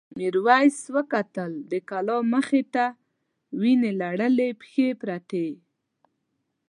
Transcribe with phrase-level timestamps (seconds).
[0.17, 2.85] میرويس وکتل د کلا مخې ته
[3.59, 5.47] وینې لړلې پښې پرتې.